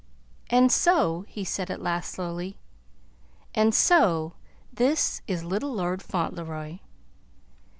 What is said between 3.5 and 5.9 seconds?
"and so this is little